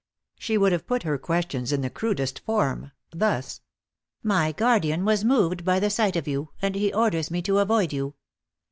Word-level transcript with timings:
She 0.39 0.57
would 0.57 0.71
have 0.71 0.87
put 0.87 1.03
her 1.03 1.19
questions 1.19 1.71
in 1.71 1.81
the 1.81 1.89
crudest 1.91 2.39
form, 2.39 2.91
thus: 3.11 3.61
"My 4.23 4.51
guardian 4.51 5.05
was 5.05 5.23
moved 5.23 5.63
by 5.63 5.79
the 5.79 5.91
sight 5.91 6.15
of 6.15 6.27
you, 6.27 6.49
and 6.59 6.73
he 6.73 6.91
orders 6.91 7.29
me 7.29 7.43
to 7.43 7.59
avoid 7.59 7.93
you. 7.93 8.15